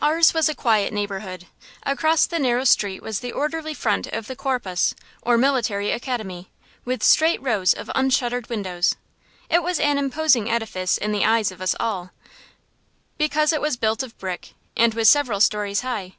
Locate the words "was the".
3.02-3.32